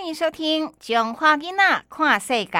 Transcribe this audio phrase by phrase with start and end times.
[0.00, 2.50] 欢迎收听《中华囡仔看世界》。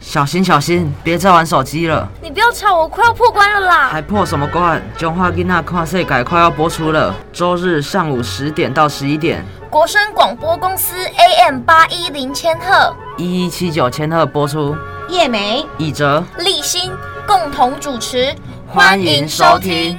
[0.00, 2.08] 小心小心，别再玩手机了！
[2.22, 3.88] 你不要吵，我快要破关了啦！
[3.92, 4.80] 还破什么关？
[4.96, 14.74] 中华囡仔看世界快要播出了，周日上午十点到十一点，国声广播公司 AM 八一零千赫，一一七九千赫播出。
[15.10, 16.90] 叶梅、以哲、立新
[17.26, 18.34] 共同主持，
[18.66, 19.98] 欢迎收听。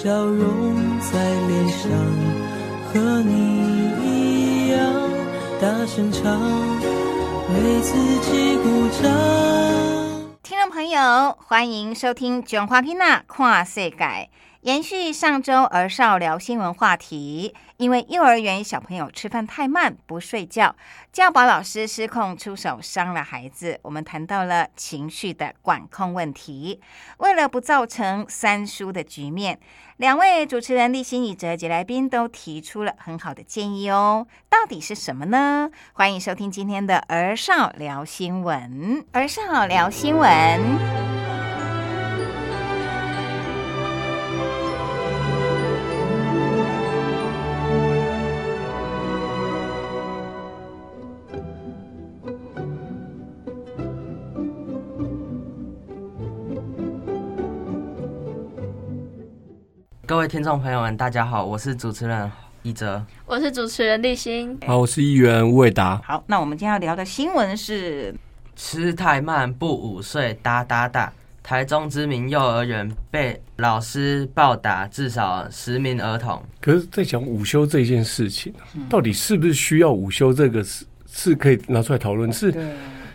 [0.00, 1.90] 笑容在脸上，
[2.86, 3.32] 和你
[4.04, 4.78] 一样
[5.60, 6.40] 大声唱，
[7.48, 9.10] 为自己鼓掌。
[10.44, 13.96] 听众朋友，欢迎收听《卷花皮娜跨世界》。
[14.68, 20.76] 延续上周儿少聊新闻话题，因为幼儿园小朋友吃饭太慢不睡觉，
[21.10, 23.80] 教保老师失控出手伤了孩子。
[23.80, 26.82] 我们谈到了情绪的管控问题，
[27.16, 29.58] 为了不造成三输的局面，
[29.96, 34.26] 两位主持人立新、以哲及来宾都提出了很好的建议哦。
[34.50, 35.70] 到底是什么呢？
[35.94, 39.02] 欢迎收听今天的儿少聊新闻。
[39.12, 41.17] 儿少聊新闻。
[60.08, 62.32] 各位听众朋友们，大家好，我是主持人
[62.62, 64.58] 一哲，我是主持人立新。
[64.66, 66.00] 好，我是议员吴伟达。
[66.02, 68.14] 好，那我们今天要聊的新闻是
[68.56, 71.12] 吃太慢不午睡，哒哒哒！
[71.42, 76.42] 台中知名幼儿园被老师暴打至少十名儿童。
[76.58, 78.50] 可是，在讲午休这件事情，
[78.88, 80.32] 到底是不是需要午休？
[80.32, 82.32] 这个是是可以拿出来讨论。
[82.32, 82.50] 是，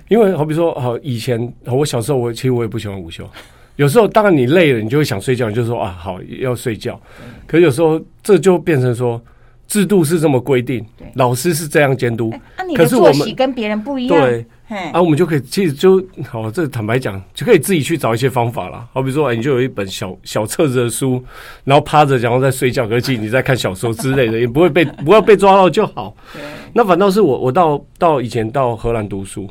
[0.10, 3.28] 因为好比说，好以前我小时候，我其实我也不喜欢午休。
[3.76, 7.00] 有时候，当然你累了，你就会想睡觉，你就说啊，好要睡觉。
[7.48, 9.20] 可有时候，这就变成说，
[9.68, 10.86] 制度是这么规定，
[11.16, 12.32] 老师是这样监督。
[12.56, 14.22] 啊，你的作息跟别人不一样。
[14.22, 14.46] 对，
[14.92, 18.88] 啊，我们就可以其实就好，这坦白讲，就可以自己去找一些方法了。
[18.94, 21.24] 好比说，你就有一本小小册子的书，
[21.64, 26.16] 然后趴着，然后在睡觉，可是你在看小说之类的，也不会被不要被抓到就好。
[26.74, 29.50] 那反倒是我，我到到以前到荷兰读书。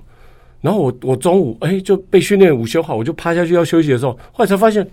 [0.62, 4.86] 然后我我中午哎就被训练午休好，我就趴下去要休息的时候，后来才发现，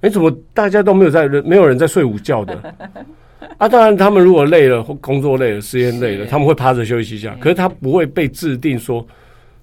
[0.00, 2.74] 哎怎么大家都没有在人没有人在睡午觉的
[3.58, 3.68] 啊？
[3.68, 7.36] 当然他们如果累了或工作累了、实验累了，他们会趴着休息一下。
[7.40, 9.06] 可是他不会被制定说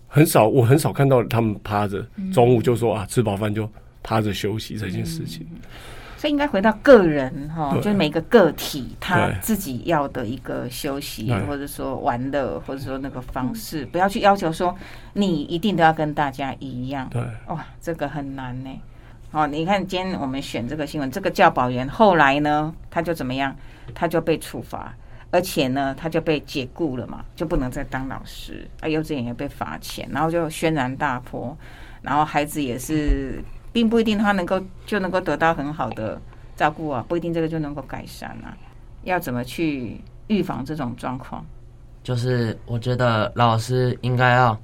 [0.07, 3.67] 很少，我很少看到他们趴着中午就说啊吃饱饭就
[4.03, 5.47] 趴着休息这件事情。
[6.23, 14.73] 所以应该回到个人哈，就是每个个体他自己要的一个休息，或者说玩乐，或者说那个方式，不要去要求说
[15.11, 17.09] 你一定都要跟大家一样。
[17.11, 18.69] 对，哇，这个很难呢。
[19.31, 23.53] 哦，你看今天我们选这个新闻，这个教保员后来呢，他就怎么样？
[23.93, 24.95] 他就被处罚，
[25.29, 28.65] 而且呢，他就被解雇了嘛，就不能再当老师。
[28.79, 31.57] 啊，幼稚园也被罚钱，然后就轩然大波，
[32.01, 33.43] 然后孩子也是。
[33.73, 36.21] 并不一定他能够就能够得到很好的
[36.55, 38.55] 照顾啊，不一定这个就能够改善啊。
[39.03, 41.45] 要怎么去预防这种状况？
[42.03, 44.57] 就是我觉得老师应该要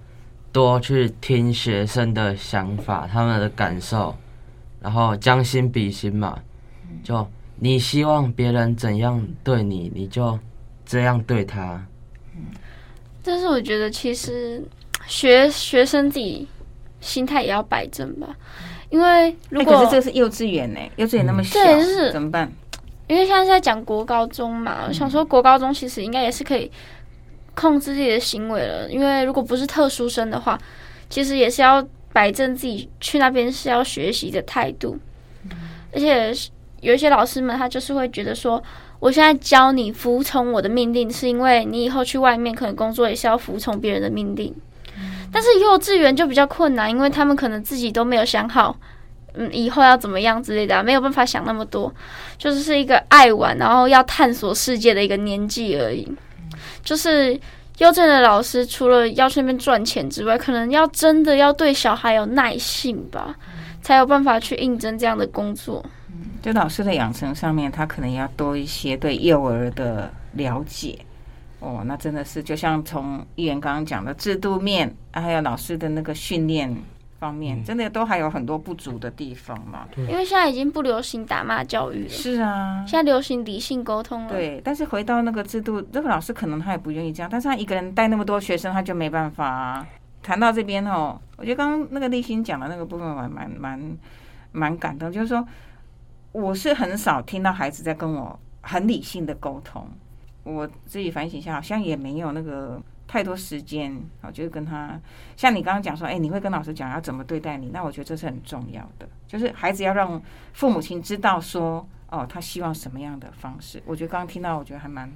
[0.51, 4.15] 多去听学生的想法、他们的感受，
[4.81, 6.39] 然后将心比心嘛。
[7.03, 10.38] 就你希望别人怎样对你，你就
[10.85, 11.85] 这样对他。
[13.23, 14.63] 但是我觉得其实
[15.05, 16.47] 学学生自己
[17.00, 18.35] 心态也要摆正吧，
[18.89, 22.51] 因为如哎果、可是这个是幼稚园呢、幼稚园那么小，对是怎么办？
[23.07, 26.71] 因为现在是在讲国高中嘛，我想说国高中其实应该也是可以
[27.56, 28.89] 控制自己的行为了。
[28.89, 30.59] 因为如果不是特殊生的话，
[31.09, 31.83] 其实也是要
[32.13, 34.97] 摆正自己去那边是要学习的态度。
[35.91, 36.31] 而且
[36.81, 38.62] 有一些老师们，他就是会觉得说，
[39.00, 44.53] 我现在教你服从我的命令，是因为你以后去外面可能工作也是要服从别人的命令。
[45.31, 48.75] 但是幼稚园就比较困难，因为他们可能自己都没有想好，
[49.33, 51.93] 嗯，以后要怎么样之类的、啊，没有办法想那么多。
[52.37, 56.07] 就是是一个爱玩，然后要探索世界的一个年纪而已。
[56.83, 57.33] 就是
[57.77, 63.35] 幼稚园的老师，除了要去那边赚钱之外，可能要真的要对小孩有耐性吧，
[63.81, 65.85] 才有办法去应征这样的工作。
[66.41, 70.97] 就老师的养成上面，他可能要多一些对幼儿的了解。
[71.59, 76.73] 哦，那真的是就像从议员刚刚讲的制度面，啊还有老师的那个训练
[77.19, 79.88] 方面，真的都还有很多不足的地方嘛。
[79.97, 84.29] 因为现在已经不流行打骂教育了，是啊，现在流行理性沟通了。
[84.29, 89.88] 对，但是回到那个制度，这个老师可能他也不愿意这样，但是他一个人带那么多学生，他就没办法啊。
[90.21, 93.97] 谈到这边哦，我觉得刚刚那个立新讲的那个部分，我还蛮蛮
[94.51, 95.45] 蛮感动，就是说
[96.31, 99.88] 我是很少听到孩子在跟我很理性的沟通，
[100.44, 105.00] 我自己反省一下，好像也没有那个太多时间我，就是跟他
[105.36, 110.21] 像你刚刚讲说，哎，你会跟老师讲要怎么对待你，那我觉得这是很重要的，就是孩子要让
[110.53, 111.88] 父母亲知道说。
[112.12, 113.80] 哦，他希望什么样的方式？
[113.86, 115.07] 我觉得刚刚听到，我觉得还蛮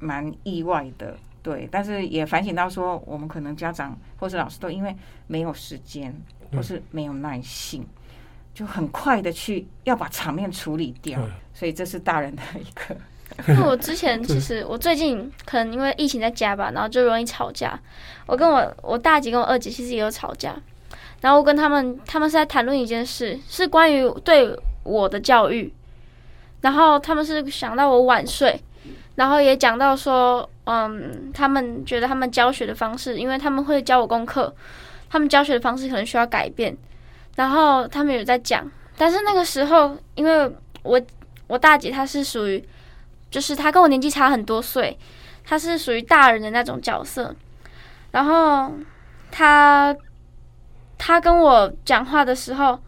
[0.00, 1.66] 蛮意外的，对。
[1.72, 4.94] 但是也反省到说，我们可能家长或是老师都因为
[5.26, 6.14] 没有时间，
[6.52, 7.86] 或是没有耐性，
[8.52, 11.18] 就很快的去要把场面处理掉，
[11.54, 12.94] 所以这是大人的一个。
[13.48, 17.78] 因为我之前其实我最近可能因为疫情在家吧，然后就容易吵架。
[18.26, 20.54] 我跟我我大姐跟我二姐其实也有吵架，
[21.20, 25.72] 然后我跟他们他们是在谈论一件事，是关于对我的教育。
[26.60, 28.58] 然后他们是想到我晚睡，
[29.16, 34.54] 然后也讲到说，嗯，他们觉得他们教学的方式，因为他们会教我功课，
[35.10, 36.74] 他们教学的方式可能需要改变。
[37.36, 38.66] 然后他们有在讲，
[38.96, 40.50] 但是那个时候，因为
[40.82, 40.98] 我
[41.46, 42.66] 我大姐她是属于，
[43.34, 44.96] 就是他跟我年纪差很多岁，
[45.42, 47.34] 他是属于大人的那种角色，
[48.12, 48.72] 然后
[49.32, 49.96] 他
[50.96, 52.78] 他跟我讲话的时候。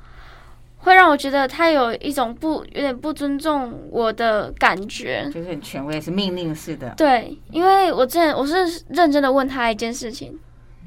[0.78, 6.94] 会让我觉得他有一种不有点不尊重我的感觉，就是很权威，是命令式的。
[6.96, 10.38] 对，因为我之前我是认真的问他一件事情，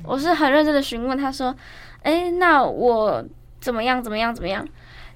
[0.05, 1.53] 我是很认真的询问他说
[2.03, 3.21] ：“哎，那我
[3.59, 4.65] 怎么样怎么样怎么样？”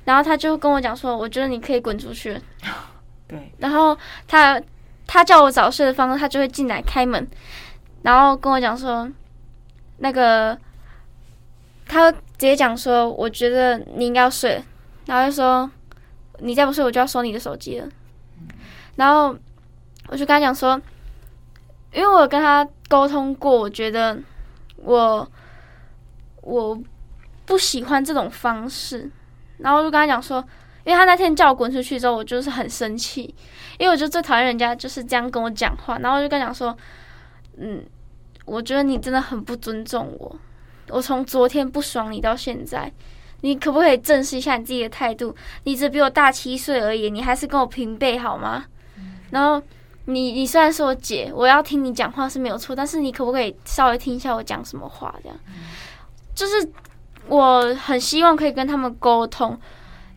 [0.04, 2.38] 然后他就跟我讲说：“我觉得你可以滚出去。”
[3.58, 3.98] 然后
[4.28, 4.62] 他
[5.06, 7.28] 他叫我早睡的方式，他就会进来开门，
[8.02, 9.10] 然后跟我讲说
[9.98, 10.58] ：“那个，
[11.86, 14.64] 他直接讲说，我觉得你应该要睡。”
[15.06, 15.70] 然后就说
[16.40, 17.88] ：“你再不睡，我就要收你的手机了。”
[18.96, 19.36] 然后
[20.08, 20.80] 我就跟他讲说
[21.94, 24.18] ：“因为我跟他沟通过，我觉得
[24.78, 25.30] 我
[26.42, 26.80] 我
[27.46, 29.10] 不喜欢这种方式。”
[29.60, 30.44] 然后我就跟他讲说
[30.86, 33.34] ：“因为他那天叫我滚出去之后，我就是很生气，
[33.78, 36.78] 因为我就最讨厌人家就是这样跟我讲话。”然后我就跟他讲说
[37.58, 37.84] ：“嗯，
[38.46, 40.36] 我觉得你真的很不尊重我。
[40.90, 42.92] 我从昨天不爽你到现在。”
[43.46, 45.36] 你可不可以正视一下你自己的态度？
[45.66, 48.64] 你只比我大七岁而已，你还是跟我平辈好吗？
[49.32, 49.62] 然后
[50.06, 55.14] 你你虽然是我姐，我要听你讲话是没有错，但是你可不可以稍微听一下我讲什么话？
[55.22, 55.38] 这样，
[56.34, 56.72] 就是
[57.28, 59.60] 我很希望可以跟他们沟通，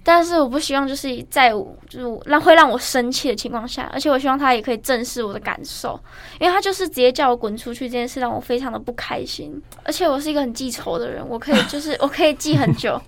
[0.08, 5.98] 但是我不希望就是在就是让会让我生气的情况下，而且我希望他也可以正视我的感受，
[6.38, 13.00] 因为他就是直接叫我滚出去这件事让我非常的不开心，而且我是一个很记仇的人，我可以就是 我可以记很久。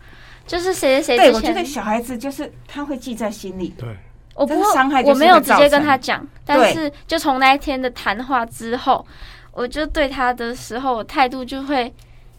[0.44, 3.74] 就是谁谁谁对，我觉得小孩子就是他会记在心里。
[3.78, 3.86] 对，
[4.34, 9.06] 我不伤害我没有直接跟他讲，但是就从那一天的谈话之后，
[9.52, 11.94] 我就对他的时候态度就会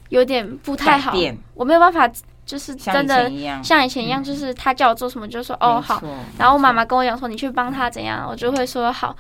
[0.10, 1.14] 有点不太好。
[1.54, 2.12] 我没有办法，
[2.50, 3.32] 就是真的
[3.64, 6.02] 像以前一样，就是他叫我做什么就说哦好，
[6.40, 9.16] 然后我妈妈跟我讲说你去帮他怎样，我就会说好，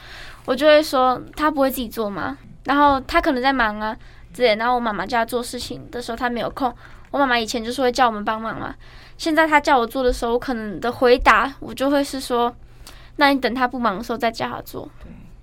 [0.45, 2.35] 我就会说他不会自己做吗？
[2.63, 3.95] 然后他可能在忙啊
[4.33, 6.73] 之类，然后我妈妈叫他做事情的时候他没有空。
[7.11, 8.73] 我妈妈以前就是会叫我们帮忙嘛，
[9.15, 12.51] 现在他叫我做的时候，我可能的回答我就会是说，
[13.17, 14.89] 那你等他不忙的时候再叫他做。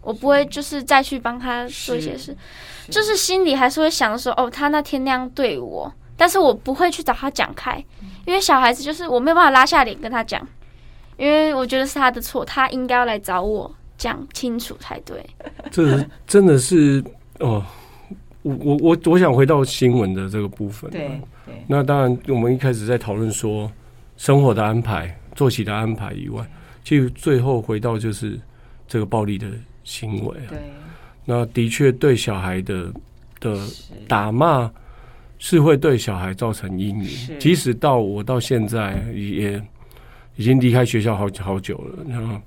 [0.01, 2.37] 我不会就是再去帮他做一些事，
[2.91, 7.77] 就是心里还是会想说，哦，他那天那样对我，但是我不会去找他讲开，
[8.25, 10.47] 因为小孩子就是我没有办法拉下脸跟他讲，
[11.17, 15.25] 因为我觉得是他的错，他应该要来找我讲清楚才对。
[15.71, 17.05] 这真的是
[17.41, 17.65] 哦，
[18.43, 20.91] 我我我我想回到新闻的这个部分。
[20.91, 23.71] 对对，那当然，我们一开始在讨论说
[24.17, 26.45] 生活的安排、作息的安排以外，
[26.83, 28.41] 其实最后回到就是
[28.89, 29.47] 这个暴力的
[29.85, 30.49] 行为啊。
[30.49, 30.59] 对，
[31.25, 32.93] 那的确对小孩的
[33.41, 33.59] 的
[34.09, 34.71] 打骂
[35.39, 39.63] 是会对小孩造成阴是影，即使到我到现在也
[40.37, 42.41] 已经离开学校好好久了，然后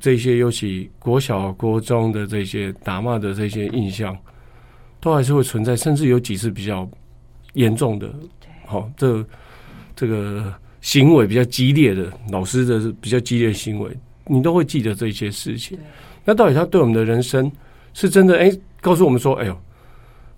[0.00, 4.16] 这些尤其国小、国中的这些打骂的这些印象，
[5.00, 6.88] 都还是会存在，甚至有几次比较
[7.54, 8.10] 严重的，
[8.66, 9.24] 好、这
[9.94, 13.90] 这个行为比较激烈的老师的比较激烈的行为，
[14.26, 15.78] 你都会记得这些事情。
[16.24, 17.50] 那到底他对我们的人生
[17.92, 18.38] 是真的？
[18.38, 18.50] 哎、
[18.80, 19.60] 告诉我们说，哎呦，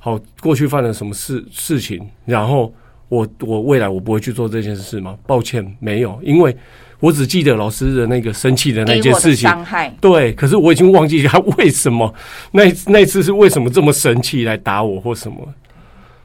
[0.04, 2.70] 好，过去犯了什么事事情，然后
[3.08, 5.16] 我我未来我不会去做这件事吗？
[5.26, 6.54] 抱歉，没有，因为
[7.00, 9.49] 我只记得老师的那个生气的那件事情。
[9.49, 12.14] 伤害，对，可是我已经忘记他为什么
[12.52, 15.38] 那那次是为什么这么生气来打我或什么，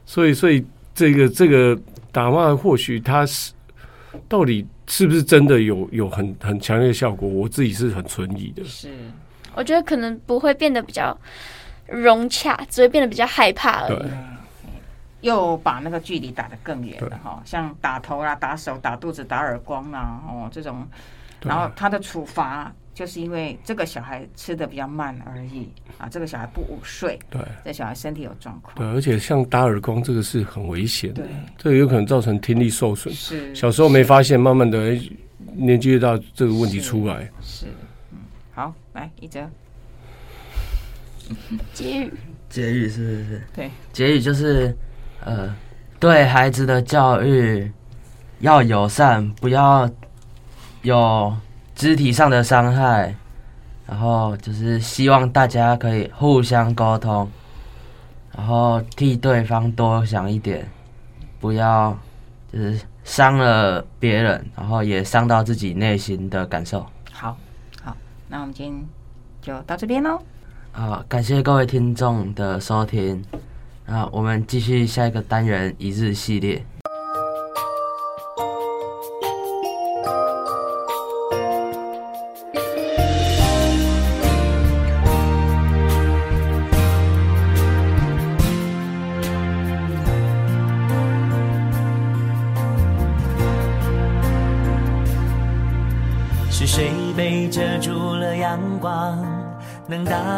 [0.06, 0.62] 所以所以
[0.94, 1.80] 这个这个
[2.12, 3.54] 打骂或许他是
[4.28, 8.62] 到底是不是真的有有很很强烈的效果，我自己是很存疑的。
[8.66, 8.90] 是
[9.56, 11.18] 我觉得可能不会变得比较
[11.92, 14.10] 融洽，只会变得比较害怕而已。
[15.22, 20.88] 又把那个距离打得更远了哈，像打头啦、打手、打肚子、打耳光啦，哦这种，
[21.42, 25.68] 然后他的处罚就是因为这个小孩吃的比较慢而已
[25.98, 27.42] 啊，这个小孩不午睡，对。
[27.66, 33.14] 这小孩身体有状况，对，而且像打耳光这个是很危险的对，这个有可能造成听力受损。
[33.14, 35.02] 是小时候没发现，慢慢的哎
[35.54, 37.30] 年纪越大，这个问题出来。
[37.42, 37.66] 是，
[38.12, 38.20] 嗯，
[38.54, 39.46] 好，来一哲，
[41.74, 42.14] 结语，
[42.50, 43.42] 结语是不是？
[43.56, 44.76] 对，结语就是，
[45.24, 45.54] 呃，
[46.00, 47.72] 对孩子的教育
[48.40, 49.90] 要友善，不要
[50.82, 51.36] 有
[51.76, 53.14] 肢体上的伤害，
[53.86, 57.30] 然后就是希望大家可以互相沟通，
[58.36, 60.68] 然后替对方多想一点，
[61.40, 61.98] 不要
[62.52, 66.86] 就是伤了别人，然后也伤到自己内心的感受。
[67.12, 67.38] 好，
[67.84, 67.96] 好，
[68.28, 68.86] 那我们今天
[69.42, 70.22] 就到这边喽。
[70.80, 73.22] 好，感谢各位听众的收听。
[73.86, 76.64] 那我们继续下一个单元一日系列。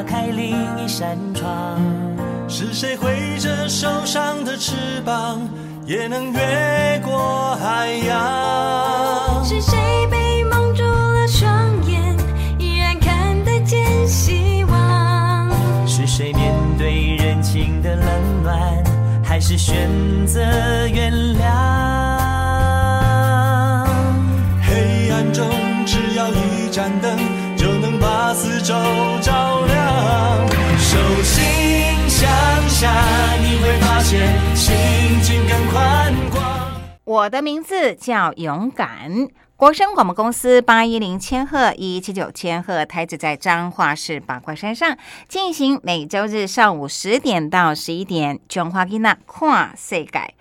[0.01, 1.79] 打开另一扇窗？
[2.48, 5.48] 是谁挥着手上的翅膀，
[5.86, 9.46] 也能越过海洋？
[9.46, 9.77] 是谁
[10.10, 12.17] 被蒙住了双眼，
[12.58, 15.51] 依然看得见希望？
[15.86, 18.08] 是谁面对人情的冷
[18.41, 18.84] 暖，
[19.24, 19.88] 还是选
[20.25, 20.41] 择
[20.88, 21.46] 原谅？
[24.63, 25.48] 黑暗中
[25.86, 27.15] 只要一盏灯，
[27.55, 28.74] 就能把四周
[29.22, 29.80] 照亮。
[32.81, 32.91] 下，
[33.35, 34.75] 你会发现心
[35.21, 36.41] 境更宽广。
[37.03, 39.27] 我的名字叫勇敢。
[39.55, 44.97] 国声广播公司八一零千赫一七九千赫台址在彰化市八卦山上
[45.29, 50.33] 进行每周日上午十点到十一点中华囡仔看世界。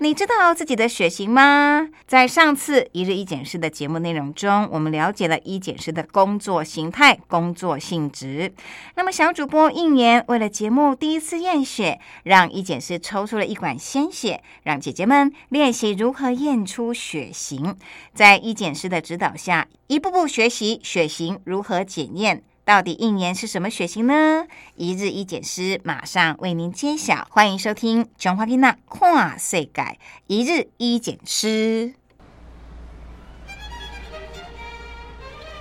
[0.00, 1.88] 你知道自己的血型吗？
[2.06, 8.54] 在上次一日一检视的节目内容中，我们了解了一检师的工作形态、工作性质。
[8.94, 17.74] 那么，小主播应年为了节目第一次验血，让一检师抽出了一管鲜血，让姐姐们练习如何验出血型。
[18.14, 22.44] 在一检师的指导下，一步步学习血型如何检验。
[22.68, 24.44] 到底一年是什么血型呢？
[24.76, 27.26] 一日一检师马上为您揭晓。
[27.30, 29.96] 欢迎收听《中华囡仔看世改》
[30.26, 31.94] 一日一检师。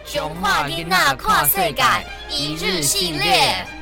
[0.04, 3.77] 中华囡仔看世改一日系列。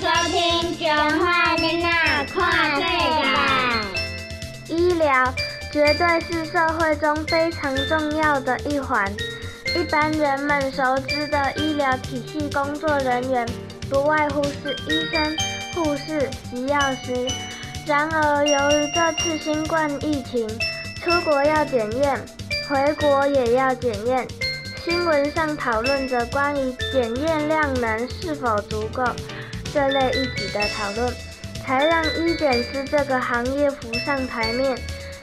[0.00, 0.86] 收听《九
[1.18, 2.86] 化囡娜跨世界》。
[4.74, 5.34] 医疗
[5.70, 9.12] 绝对是社会中非常重要的一环。
[9.76, 13.46] 一般人们熟知的医疗体系工作人员，
[13.90, 15.36] 不外乎是医生、
[15.74, 17.28] 护士及药师。
[17.86, 20.48] 然而，由于这次新冠疫情，
[21.04, 22.18] 出国要检验，
[22.70, 24.26] 回国也要检验。
[24.82, 29.04] 新闻上讨论着关于检验量能是否足够
[29.72, 31.14] 这类议题的讨论，
[31.64, 34.76] 才让医检师这个行业浮上台面。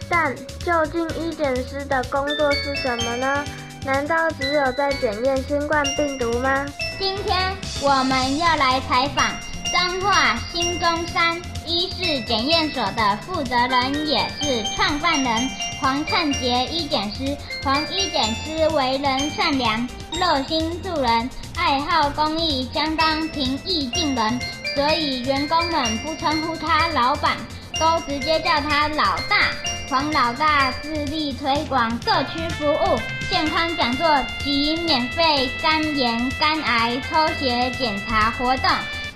[0.09, 3.43] 但究竟医检师的工作是什么呢？
[3.85, 6.65] 难道只有在检验新冠病毒吗？
[6.97, 9.25] 今天我们要来采访
[9.71, 15.49] 彰化新中山医事检验所的负责人，也是创办人
[15.81, 17.37] 黄灿杰医检师。
[17.63, 21.29] 黄医检师为人善良、热心助人、
[21.67, 24.39] 爱好公益，相当平易近人，
[24.73, 27.35] 所以员工们不称呼他老板，
[27.77, 29.51] 都直接叫他老大。
[29.89, 32.97] 黄老大致力推广社区服务、
[33.29, 34.07] 健康讲座
[34.41, 38.71] 及免费肝炎、肝癌抽血检查活动，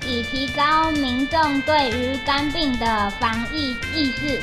[0.05, 4.41] 以提高民众对于肝病的防疫意识。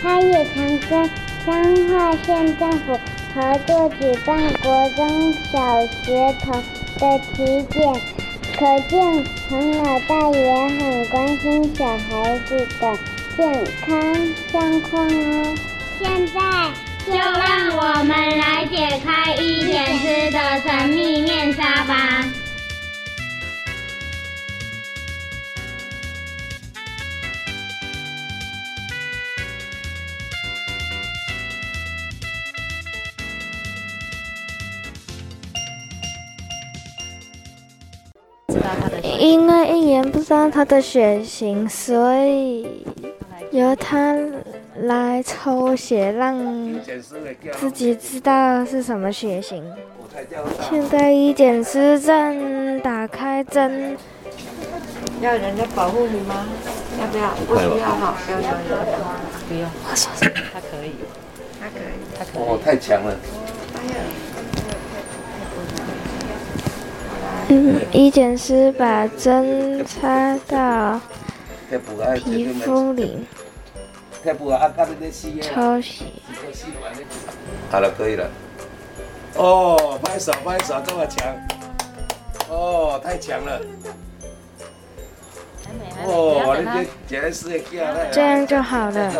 [0.00, 1.10] 他也常跟
[1.44, 2.98] 彰化县政府
[3.34, 6.62] 合作举办国中小学童
[7.00, 8.00] 的体检，
[8.58, 12.98] 可见陈老大也很关心小孩子的
[13.36, 13.88] 健康
[14.52, 15.54] 状况哦。
[15.98, 16.40] 现在
[17.06, 22.24] 就让我们来解开一点吃的神秘面纱吧。
[39.18, 42.84] 因为一言不知道他的血型，所以
[43.50, 44.16] 由他
[44.82, 46.36] 来抽血，让
[47.52, 49.64] 自己知道是什么血型。
[50.68, 53.96] 现在医检师正打开针，
[55.20, 56.46] 要人家保护你吗？
[57.00, 57.30] 要不要？
[57.46, 58.50] 不需要哈，不要不要
[59.48, 59.70] 不用。
[59.88, 60.10] 我说
[60.52, 60.92] 他可以，
[61.60, 62.42] 他可以，他可以。
[62.42, 63.16] 哦，太强了。
[67.52, 71.00] 嗯，医检师把针插到
[72.24, 73.26] 皮肤里，
[75.42, 76.04] 抽血。
[77.68, 78.30] 好了，可以了。
[79.34, 81.26] 哦，拍手拍手，这么强！
[82.48, 83.60] 哦，太强了！
[86.04, 88.06] 哦，你这简直是个惊了。
[88.12, 89.12] 这样就好了。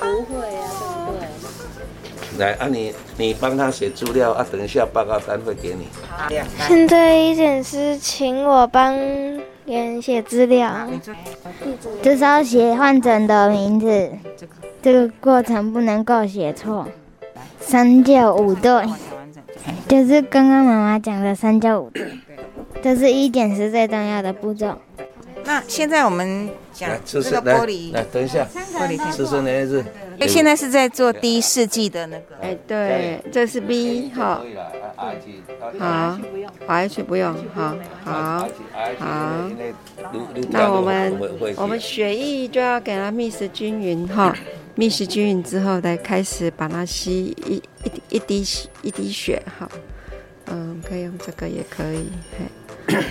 [0.00, 0.99] 不会啊，对不对？
[2.40, 5.86] 来，啊你你帮他写资料啊，等一下报告单会给你。
[6.66, 8.96] 现在一点是请我帮
[9.66, 10.88] 人写资料，
[12.02, 14.10] 就是要写患者的名字，
[14.82, 16.88] 这个过程不能够写错。
[17.60, 18.84] 三教五对，
[19.86, 22.10] 就是刚刚妈妈讲的三教五对，
[22.82, 24.76] 这是一点是最重要的步骤。
[25.44, 29.84] 那现在我们讲这个玻璃，来等一下，玻璃师生的字。
[30.20, 32.36] 哎，现在是在做第一世纪的那个。
[32.40, 34.42] 哎，对，这是 B 哈。
[35.78, 36.18] 好
[36.66, 38.48] ，H 不用，好，好，
[38.98, 39.50] 好。
[40.50, 41.18] 那我们
[41.56, 44.36] 我们血液就要给它 mix 均匀哈
[44.76, 48.44] ，mix 均匀之后再开始把它吸一一一滴
[48.82, 49.68] 一滴血哈。
[50.46, 52.96] 嗯，可以用这个也可以，嘿。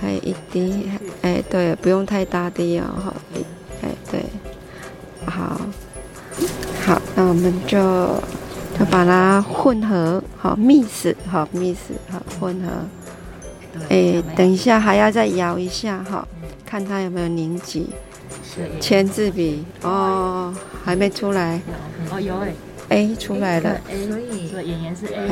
[0.00, 0.88] 还有一滴，
[1.22, 3.12] 哎，对，不用太大滴哦，哈，
[3.82, 4.22] 哎，对，
[5.26, 5.60] 好，
[6.84, 7.78] 好，那我们就
[8.78, 11.76] 就把它混合，好，mix，好，mix，
[12.10, 12.68] 好，混合，
[13.88, 16.26] 哎，等一下还要再摇一下，哈，
[16.64, 17.90] 看它有没有凝集，
[18.80, 20.54] 签字笔，哦，
[20.84, 21.60] 还没出来，
[22.10, 22.52] 哦，有哎。
[22.90, 23.78] A 出来了，
[24.08, 25.28] 所以演员是 A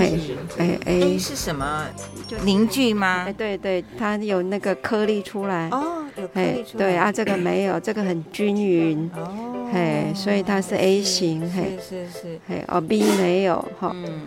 [0.58, 1.86] 哎哎 A 是什么？
[2.28, 3.24] 就凝聚吗？
[3.26, 5.70] 哎，对对，它有那个颗粒出来。
[5.70, 6.84] 哦，有颗粒出来。
[6.84, 9.10] 对啊，这个没有，这个很均匀。
[9.16, 11.40] 哦，嘿，所以它是 A 型。
[11.52, 12.40] 嘿，是是是。
[12.48, 13.90] 嘿，哦 B 没有哈。
[13.94, 14.22] 嗯。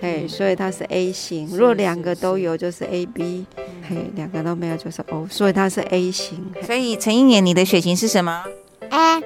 [0.00, 1.48] 嘿，所以它是 A 型。
[1.52, 3.46] 如果两个都有，就是 AB。
[3.88, 6.52] 嘿，两个都没有就是 O，所以它是 A 型。
[6.64, 8.44] 所以陈英年，你的血型是什么
[8.90, 9.20] A。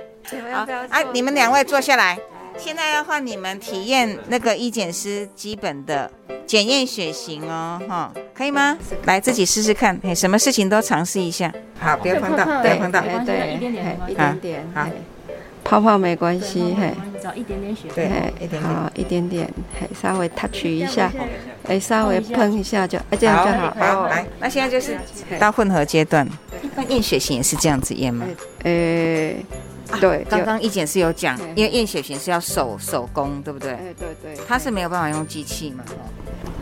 [0.52, 2.18] 好，啊，你们两位坐下来。
[2.58, 6.10] 现在要换你们体验那个医检师基本的
[6.46, 8.78] 检验血型哦，哈，可以吗？
[9.04, 11.52] 来自己试试看，嘿，什么事情都尝试一下。
[11.78, 14.88] 好，不要碰到，不要碰到，对，一点点，一点点，好。
[15.68, 18.06] 泡泡没关系，嘿，找一点点血，对
[18.40, 21.12] 一点点好，一点点，嘿，稍微 touch 一下，
[21.66, 23.76] 哎，稍微喷一下就，哎，这样就好。
[23.76, 24.96] 好，哦来，那现在就是
[25.40, 26.24] 到混合阶段。
[26.62, 28.24] 一般验血型也是这样子验吗？
[28.62, 29.44] 诶，
[30.00, 33.72] 对，刚就刚一姐是有讲，因为验血型是要手手工，对不对？
[33.72, 35.82] 哎，对对，它是没有办法用机器嘛？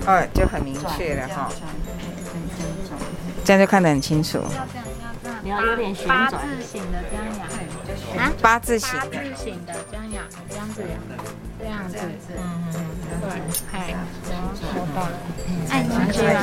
[0.07, 1.51] 哦，就很明确了哈，
[3.45, 4.39] 这样就看得很清楚。
[5.43, 7.47] 你要有点旋八转，字形的这样养，
[8.19, 8.89] 啊，八字形。
[8.99, 9.55] 八字形。
[9.67, 10.99] 的这样养，这样子养，
[11.59, 11.97] 这样子，
[12.37, 12.39] 嗯，
[13.21, 13.27] 对，
[13.73, 13.95] 哎，
[14.75, 15.13] 我懂了，
[15.71, 16.39] 哎，你接吗？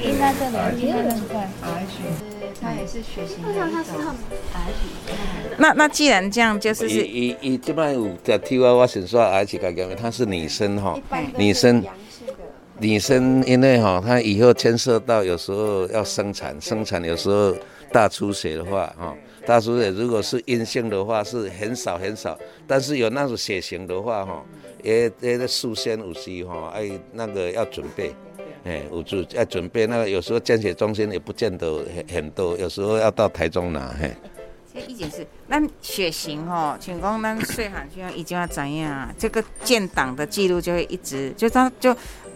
[0.00, 1.20] 应该这里，应该这里，
[2.60, 4.14] 它也是血型为什么它是痛？
[5.58, 10.96] 那那既然这样，就是伊是伊伊即摆有在 T Y 我先说而且讲讲，她是女生哈，
[11.36, 11.84] 女生
[12.78, 17.54] 女生因为哈，她以后牵涉到有时候要生产，生产有时候
[17.92, 19.14] 大出血的话哈，
[19.46, 24.44] 大出血如果是阴性的话是很少很少，但是有那种血型的话哈，
[24.82, 28.14] 也也得事先有时哈，哎那个要准备。
[28.64, 33.92] 哎，有准要准备那个，有时候捐血中心也不见得很很多，有时候要到台中拿。
[34.00, 34.14] 嘿，
[34.72, 41.92] 这一检是，咱血型吼，请讲咱细汉就要已经要怎样，这个建档的记录就会一直，就他就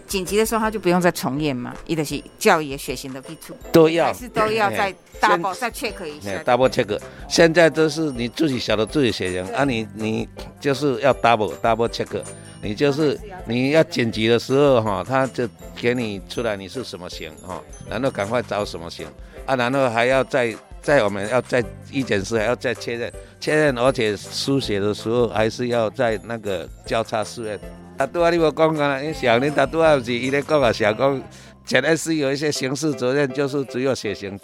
[0.07, 6.43] 紧急的时候他就不用再重验嘛，一个是教也血型的基础，都要还是都要再 double 再 check 一下哎。
[6.43, 10.27] double check，现在都是你自己晓得自己血型啊你，你
[10.59, 12.23] 就是要 double double check，
[12.61, 19.05] 你就是你要紧急的时候哈，他就给你出来你是什么型哈，然后赶快找什么型
[19.45, 27.59] 啊，然后还要再再我们要再医检师还要再确认确认，而且输血的时候还是要在那个交叉试验。
[27.97, 31.21] 啊，拄啊，你无讲啊，因小林他拄啊，不是伊咧讲啊，想讲
[31.65, 34.37] 前 S 有一些刑事责任，就是只有血型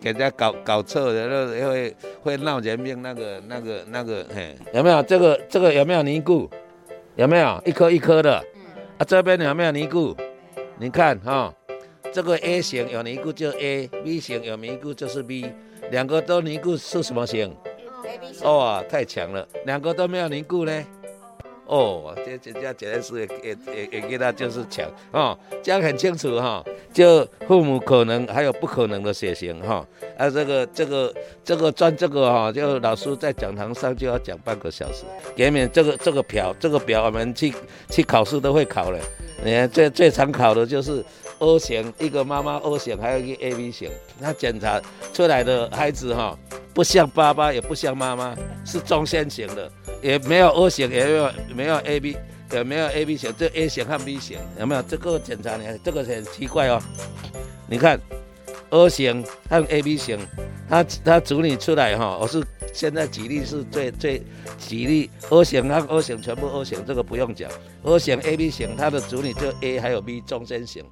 [0.00, 6.48] 给人家搞搞错的，那会会闹人命，那个那个那个，嘿，有没有这个这个有没有尼固？
[7.16, 8.42] 有没有一颗一颗的？
[8.54, 8.62] 嗯
[8.98, 10.16] 啊，这边有没有尼固？
[10.78, 11.52] 你看哈、
[12.10, 15.50] 这个 A 型有尼固就 A，B 型有尼固就是 B，
[15.90, 17.54] 两个都尼固是什么型？
[18.42, 20.84] 哦，太强了，两个都没有尼固呢？
[21.66, 37.52] 哦，这这这简直是也也也给他就是讲哦，这样很清楚哈、就父母可能还有不可能的血型哈、啊，这个这个这个钻这个哈、就老师在讲堂上就要讲半个小时，给你们这个这个表，这个表我们去
[37.90, 39.00] 去考试都会考的，
[39.44, 41.04] 你看最最常考的就是
[41.38, 44.80] O 型，一个妈妈 O 型，还有一个 AB 型，那检查
[45.12, 46.38] 出来的孩子哈、
[46.72, 49.70] 不像爸爸，也不像妈妈，是中线型的，
[50.02, 52.16] 也没有 O 型，也没有没有 AB，
[52.52, 54.82] 也没有 AB 型，这 A 型和 B 型，有没有？
[54.82, 56.80] 这个检查你看，这个很奇怪哦。
[57.68, 58.00] 你看
[58.70, 60.18] O 型和 AB 型，
[60.68, 64.22] 它它处理出来哈、我是现在举例是最最
[64.58, 67.50] 举例 O 型和 O 型全部 O 型，这个不用讲。
[67.82, 70.84] O 型 AB 型，它的主理就 A 还有 B 中间型，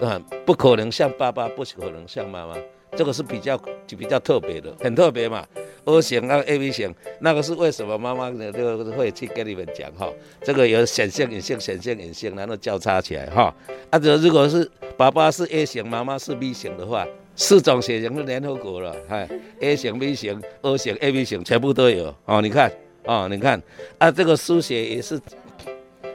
[0.00, 2.54] 啊，不可能像爸爸，不可能像妈妈。
[2.96, 5.46] 这个是比较就比较特别的，很特别嘛。
[5.84, 8.52] O 型啊 AB 型，那个是为什么妈妈呢？
[8.52, 10.12] 这个会去跟你们讲哈。
[10.42, 13.54] 这个有显性、隐性、显性、隐性，然后交叉起来哈。
[13.88, 19.28] 啊，这如果是爸爸是 A 型，妈妈是 B 型的话，四种血型是联合国了，哎
[19.60, 22.42] ，A 型、B 型、O 型、AB 型全部都有哦。
[22.42, 22.70] 你看
[23.04, 23.60] 哦，你看
[23.98, 25.18] 啊，这个输血也是，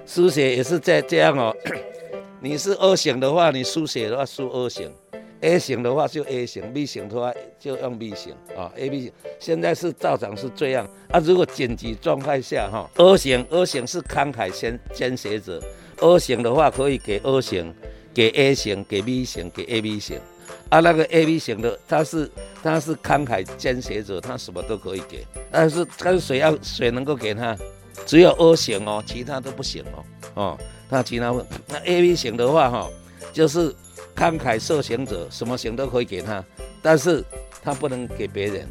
[0.06, 1.54] 输血也是这这样哦。
[2.40, 4.92] 你是 O 型的话，你输血的话输 O 型。
[5.46, 9.12] A 型的话就 A 型，B 型的话就用 B 型啊，A、B 型。
[9.40, 11.20] 现在是照常是这样啊。
[11.20, 15.62] 如果紧急状态下哈，O 型，O 型是慷慨先捐血者
[16.00, 17.72] ，O 型的话可以给 O 型，
[18.12, 20.20] 给 A 型，给 B 型，给 AB 型。
[20.70, 22.30] 啊，那个 AB 型的，他是
[22.64, 27.56] 他是慷慨捐血者，他什么都可以给，但是但是谁要谁能够给他？
[28.08, 30.04] 只有 O 型哦，其他都不行哦。
[30.34, 30.58] 哦，
[30.90, 31.32] 那其他
[31.68, 32.90] 那 AB 型的话哈、
[33.32, 33.74] 就是
[34.16, 36.44] 慷慨受刑者，什么刑都可以给他，
[36.82, 37.24] 但是
[37.62, 38.68] 他不能给别人，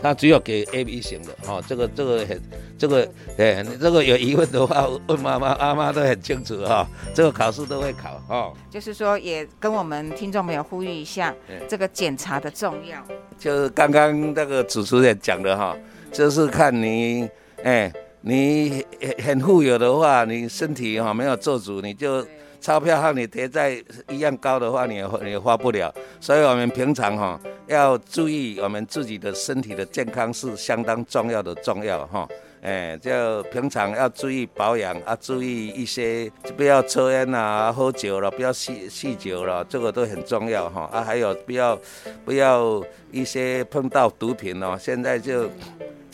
[0.00, 1.34] 他只有给 A、B 型的。
[1.48, 2.42] 哦，这个这个很
[2.78, 8.52] 这个哎，你这个有疑问的话问妈妈，阿妈都很清楚哈、这个考试都会考哦。
[8.70, 11.34] 就是说，也跟我们听众朋友呼吁一下
[11.68, 13.02] 这个检查的重要。
[13.38, 15.76] 就是刚刚那个主持人讲的哈，
[16.12, 17.28] 就是看你，
[17.64, 22.26] 哎，你很很富有的话，你身体哈没有做主，你就
[22.60, 25.92] 钞票和你叠在一样高的话，你也你也花不了。
[26.20, 32.28] 所以我们平常哈要注意我们自己的身体的健康是相当重要的重要哈。
[32.62, 40.90] 哎，就平常要注意保养啊，注意一些不要抽烟啊，喝酒了，不要酗酗酒了，这个都很重要哈。
[40.92, 41.78] 啊，还有不要
[42.24, 44.76] 不要一些碰到毒品哦。
[44.80, 45.48] 现在就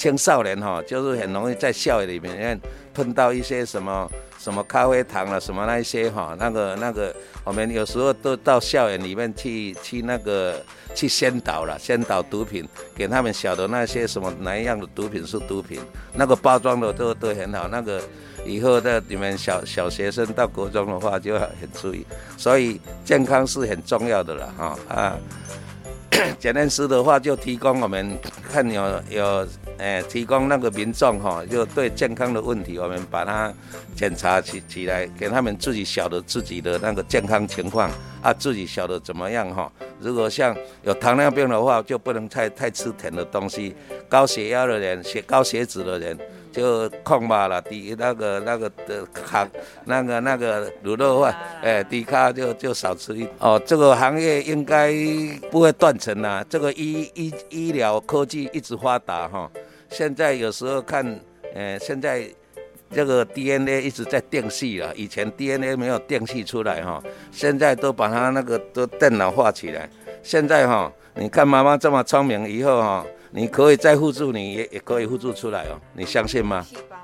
[0.02, 2.60] 青少年哈，就是很容易在校园里面
[2.92, 10.60] 碰到一些什么什么咖啡糖了，什么那一些哈，那个那个，我们有时候都到校园里面去去那个。
[10.94, 15.80] 去先导了，先导毒品，给他们晓得那些什么哪一样的毒品是毒品，
[16.12, 17.98] 那个包装的都都很好，那个
[18.44, 22.04] 以后的你们小小学生到国中的话就要很注意，
[22.36, 25.16] 所以健康是很重要的了哈啊。
[26.38, 28.14] 检验师的话就提供我们
[28.52, 29.48] 看有有
[29.82, 33.52] 诶，提供那个民众哈，就对健康的问题，我们把它
[33.96, 37.90] 检查起起来，给他们自己晓得自己的那个健康情况
[38.22, 39.70] 啊，自己晓得怎么样哈。
[39.98, 43.74] 如果像有糖尿病的话，就不能太太吃甜的东西；
[44.08, 46.16] 高血压的人、血高血脂的人。
[46.52, 49.48] 就控吧了，低那个那个的卡，
[49.86, 53.58] 那个那个卤肉饭，哎，低卡就就少吃一哦。
[53.64, 54.92] 这个行业应该
[55.50, 56.44] 不会断层呐。
[56.50, 59.50] 这个医医医疗科技一直发达哈。
[59.92, 61.20] 现在有时候看，
[61.54, 62.26] 呃，现在
[62.90, 64.92] 这个 DNA 一直在定系了。
[64.96, 69.88] 以前 DNA 没有定系出来哈，现在都把它那个都电脑化起来。
[70.22, 73.06] 现在哈，你看妈妈这么聪明，以后哈。
[73.34, 76.62] 你可以再互助，你也也可以互助出来哦，你相信吗？
[76.68, 76.96] 细胞，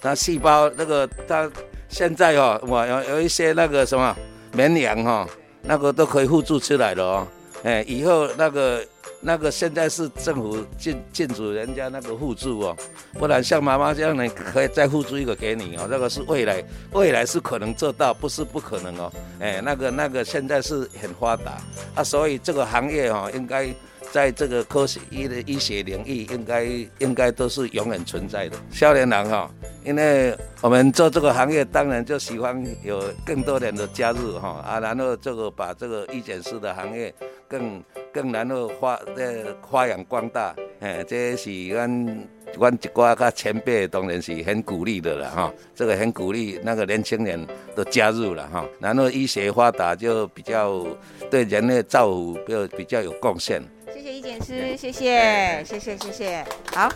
[0.00, 1.50] 它细胞那个它
[1.90, 4.16] 现在哦，我有有一些那个什么
[4.54, 5.28] 绵羊哈，
[5.60, 7.28] 那个都可以互助出来了哦。
[7.64, 8.82] 哎，以后那个
[9.24, 12.76] 那个现在是政府禁禁止人家那个互助哦，
[13.14, 15.88] 不然像妈妈这样，呢可以再互助一个给你哦。
[15.90, 19.10] 那个是未来，未来是可能做到，不是不可能哦。
[19.40, 21.58] 哎，那个那个现在是很发达
[21.94, 23.74] 啊，所以这个行业哈应该。
[24.14, 26.64] 在这个科学医的医学领域，应该
[27.00, 28.56] 应该都是永远存在的。
[28.70, 29.50] 少年郎哈，
[29.84, 37.12] 因为我们做这个行业，当然就喜欢有更多人的加入哈啊，然后这个把这个医检师的行业
[37.48, 50.86] 更更然后发呃发扬光大，哎，这是阮阮一寡个前辈当然是很鼓励的了哈，这个很鼓励那个年轻人都加入了哈，然后医学发达就比较
[51.28, 53.60] 对人类造福就比较有贡献。
[53.94, 56.88] 谢谢易检师，谢谢，谢谢，谢谢，好。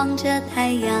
[0.00, 0.94] 望着太阳。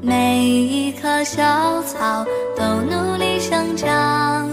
[0.00, 2.24] 每一棵小草
[2.56, 4.48] 都努力生长，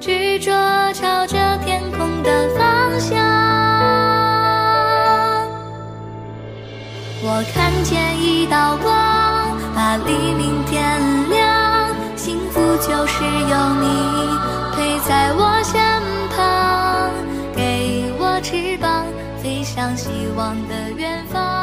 [0.00, 0.50] 执着
[0.94, 3.16] 朝着天空的方向。
[7.22, 10.98] 我看见一道光，把黎明点
[11.30, 11.94] 亮。
[12.16, 13.86] 幸福就是有你
[14.74, 15.78] 陪在我身
[16.34, 17.12] 旁，
[17.54, 19.06] 给我翅膀，
[19.40, 21.57] 飞向希望的远方。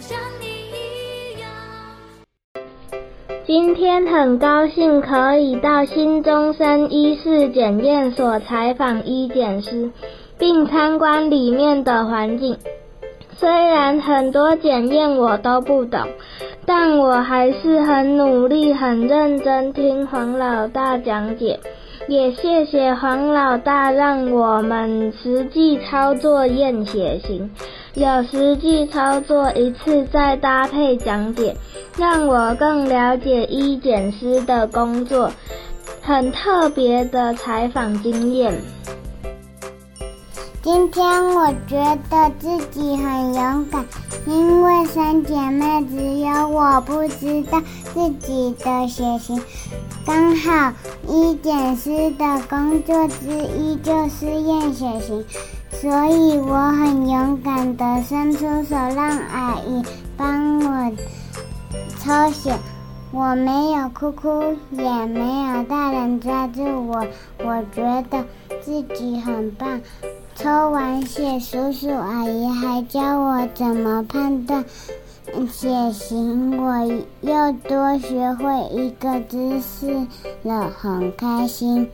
[0.00, 1.50] 像你一样。
[3.46, 9.90] 今天很高兴可以到新中山医事检验所采访医检师，
[10.38, 12.56] 并参观里面的环境。
[13.34, 16.00] 虽然很多检验我都不懂，
[16.64, 21.58] 但我还是很努力、很认真听黄老大讲解。
[22.08, 27.50] 也谢谢黄老大让我们实际操作验血型。
[27.94, 31.54] 有实际操作一次，再搭配讲解，
[31.98, 35.30] 让我更了解医检师的工作，
[36.00, 38.58] 很特别的采访经验。
[40.62, 41.76] 今天我觉
[42.08, 43.84] 得自己很勇敢，
[44.26, 47.60] 因为三姐妹只有我不知道
[47.92, 49.38] 自己的血型。
[50.06, 50.72] 刚好
[51.08, 53.26] 医检师的工作之
[53.58, 55.22] 一就是验血型。
[55.82, 59.82] 所以我很勇敢的伸出手让阿姨
[60.16, 60.92] 帮我
[61.98, 62.56] 抽血。
[63.10, 67.04] 我没有哭哭，也没有大人抓住我，
[67.38, 68.24] 我觉得
[68.62, 69.80] 自己很棒。
[70.36, 74.64] 抽完血，叔叔阿姨还教我怎么判断
[75.50, 76.86] 血型，我
[77.22, 80.06] 又多学会一个知识
[80.44, 81.90] 了，很开心。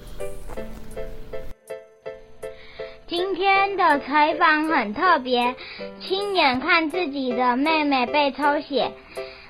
[3.08, 5.56] 今天的采访很特别，
[5.98, 8.92] 亲眼看自己的妹妹被抽血。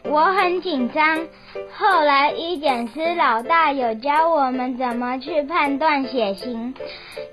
[0.04, 1.26] 我很紧张，
[1.76, 6.72] 后来医检师老大有教我们怎么去判断血型，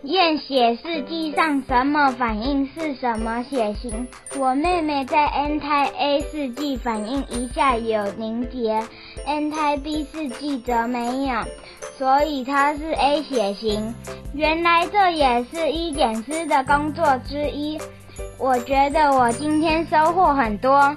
[0.02, 4.08] 验血试剂上什么反应是什么血型。
[4.40, 8.82] 我妹妹在 N 胎 A 试剂反应一下有凝结
[9.28, 11.44] ，N 胎 B 试剂则没有，
[11.98, 13.94] 所以它是 A 血型。
[14.34, 17.80] 原来这也是一点师的工作之一。
[18.38, 20.96] 我觉得我今天收获很多。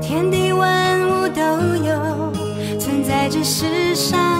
[0.00, 1.42] 天地万物都
[1.84, 2.32] 有
[2.78, 4.33] 存在着世上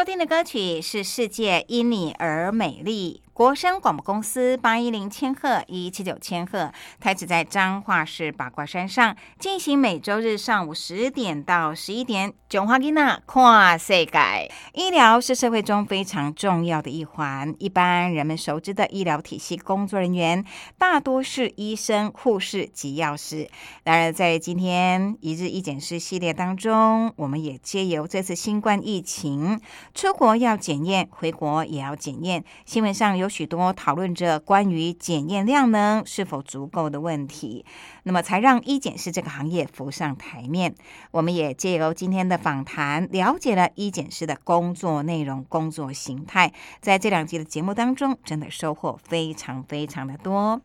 [0.00, 3.20] 收听的歌曲是《世界因你而美丽》。
[3.40, 12.34] 国声广播公司八一零千赫一七九千赫，台址在彰化市八卦山上，进行每周日上午十点到十一点。
[12.50, 17.54] 囧花吉娜跨世界，医疗是社会中非常重要的一环。
[17.58, 20.44] 一般人们熟知的医疗体系工作人员，
[20.76, 23.48] 大多是医生、护士及药师。
[23.84, 29.58] 然而，在今天一日一检师系列当中，我们也借由这次新冠疫情，
[29.94, 32.44] 出国要检验，回国也要检验。
[32.66, 33.29] 新闻上有。
[33.30, 37.64] 许多讨论着关于检验量能是否足够的问题，
[38.02, 40.74] 那么才让医检师这个行业浮上台面。
[41.12, 46.52] 我们也借由今天的访谈，了解了医检师的工作内容、工作形态。
[46.80, 50.60] 在这两集的节目当中，真的收获非常非常的多。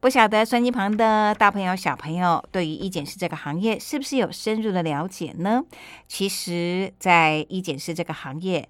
[0.00, 5.62] 不晓得双机旁的大朋友、小朋友，对于医检师这个行业是不是有深入的了解呢？
[6.08, 8.68] 其实，在医检师这个行业。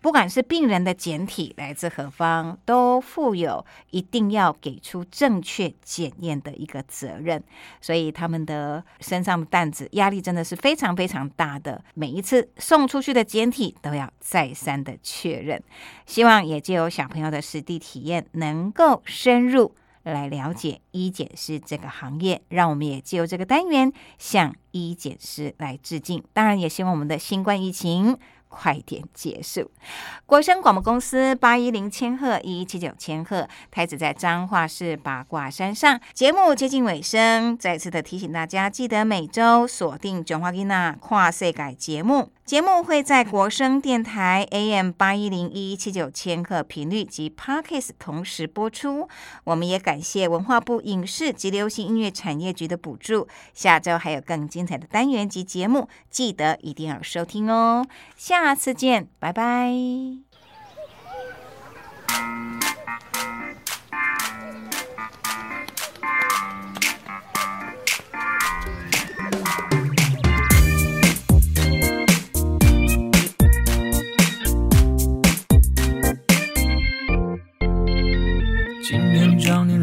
[0.00, 7.42] 不管是病人的检体来自何方，都负有一定要给出正确检验的一个责任，
[7.80, 11.84] 所以他们的身上的担子压力真的是非常非常大的。
[11.94, 15.62] 每一次送出去的检体都要再三的确认，
[16.06, 22.40] 希望也借由小朋友的实地体验，能够深入来了解医检师这个行业。
[22.48, 26.22] 让我们也借由这个单元向医检师来致敬。
[26.32, 28.16] 当然，也希望我们的新冠疫情。
[28.48, 29.70] 快点结束！
[30.26, 36.00] 国声广播公司八一零千赫一七九千赫，台子在彰化市八卦山上。
[36.12, 42.30] 节目接近尾声，再次的提醒大家，记得每周锁定《囧华吉娜跨世改》节目。
[42.48, 49.06] 节目会在国声电台 AM 八一零一七九千赫频率及 Parkes 同时播出。
[49.44, 53.28] 我们也感谢文化部影视及流行音乐产业局的补助。
[53.52, 57.86] 下周还有更精彩的单元及节目，记得一定要收听哦。
[58.16, 60.27] 下次见，拜拜。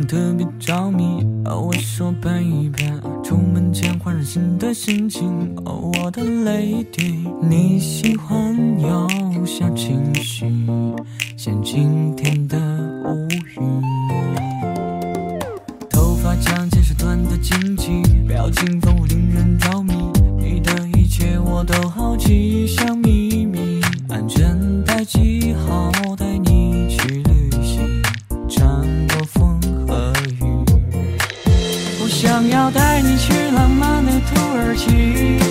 [0.07, 10.45] 特别着迷，哦，我说喷一喷，出门前换上新的心情，哦，我的 lady，你喜欢有小情绪，
[11.35, 12.57] 像今天的
[13.05, 13.27] 乌
[13.57, 13.81] 云。
[15.89, 19.93] 头发长见识短的惊奇，表情丰富令人着迷，
[20.37, 25.91] 你的一切我都好奇，像秘密，安全带系好，
[34.76, 35.44] 浪